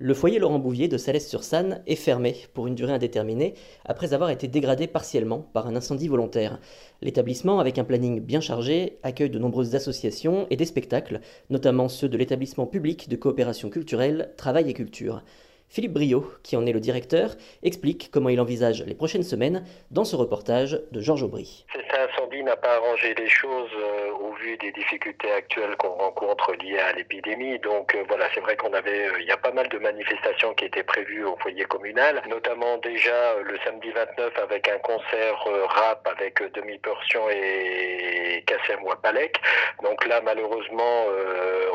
[0.00, 4.46] Le foyer Laurent Bouvier de Salès-sur-Sanne est fermé pour une durée indéterminée après avoir été
[4.46, 6.60] dégradé partiellement par un incendie volontaire.
[7.02, 11.18] L'établissement, avec un planning bien chargé, accueille de nombreuses associations et des spectacles,
[11.50, 15.24] notamment ceux de l'établissement public de coopération culturelle Travail et Culture.
[15.68, 20.04] Philippe Brio, qui en est le directeur, explique comment il envisage les prochaines semaines dans
[20.04, 21.66] ce reportage de Georges Aubry.
[21.74, 26.54] Cet incendie n'a pas arrangé les choses euh, au vu des difficultés actuelles qu'on rencontre
[26.54, 27.58] liées à l'épidémie.
[27.58, 30.54] Donc euh, voilà, c'est vrai qu'on avait, euh, il y a pas mal de manifestations
[30.54, 36.08] qui étaient prévues au foyer communal, notamment déjà le samedi 29 avec un concert rap
[36.10, 39.38] avec demi-portion et Kassem Wapalek.
[39.82, 41.06] Donc là, malheureusement,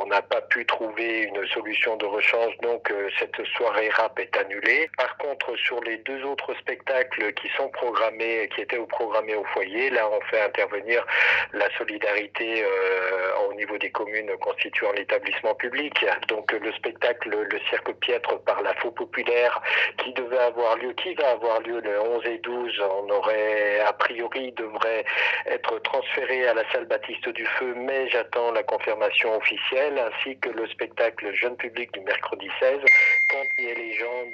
[0.00, 2.56] on n'a pas pu trouver une solution de rechange.
[2.62, 4.90] Donc cette soirée rap est annulé.
[4.96, 9.90] Par contre, sur les deux autres spectacles qui sont programmés, qui étaient programmés au foyer,
[9.90, 11.06] là, on fait intervenir
[11.52, 16.04] la solidarité euh, au niveau des communes constituant l'établissement public.
[16.28, 19.60] Donc, le spectacle Le Cirque Piètre par la Faux Populaire,
[19.98, 23.92] qui devait avoir lieu, qui va avoir lieu le 11 et 12, on aurait, a
[23.92, 25.04] priori, devrait
[25.46, 30.50] être transféré à la salle Baptiste du Feu, mais j'attends la confirmation officielle, ainsi que
[30.50, 32.80] le spectacle Jeune Public du mercredi 16,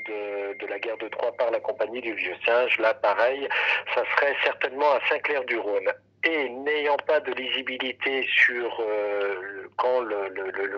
[0.07, 2.79] de, de, la guerre de Troie par la compagnie du Vieux Singe.
[2.79, 3.49] Là, pareil,
[3.95, 5.93] ça serait certainement à Saint-Clair-du-Rhône.
[6.25, 10.33] Et n'ayant pas de lisibilité sur euh, quand le,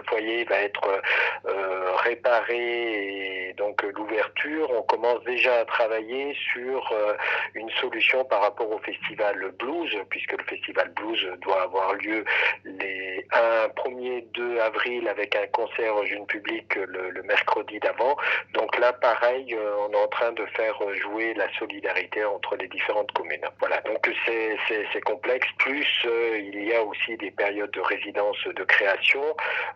[0.09, 1.03] foyer va être
[1.47, 7.15] euh, réparé et donc l'ouverture, on commence déjà à travailler sur euh,
[7.55, 12.25] une solution par rapport au festival blues, puisque le festival blues doit avoir lieu
[12.65, 18.17] les 1 1er 2 avril avec un concert jeune public le, le mercredi d'avant.
[18.55, 19.57] Donc là, pareil,
[19.89, 23.47] on est en train de faire jouer la solidarité entre les différentes communes.
[23.61, 28.65] Voilà, donc c'est complexe plus euh, il y a aussi des périodes de résidence de
[28.65, 29.23] création,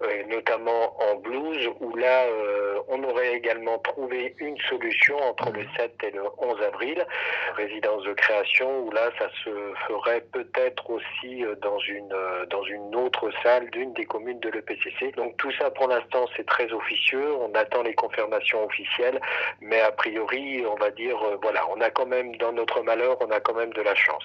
[0.03, 5.65] euh, notamment en blues, où là, euh, on aurait également trouvé une solution entre le
[5.77, 7.05] 7 et le 11 avril,
[7.57, 9.51] résidence de création, où là, ça se
[9.87, 12.15] ferait peut-être aussi dans une,
[12.51, 15.13] dans une autre salle d'une des communes de l'EPCC.
[15.17, 19.21] Donc tout ça, pour l'instant, c'est très officieux, on attend les confirmations officielles,
[19.61, 23.31] mais a priori, on va dire, voilà, on a quand même, dans notre malheur, on
[23.31, 24.25] a quand même de la chance.